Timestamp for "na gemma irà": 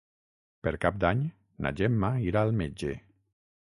1.67-2.47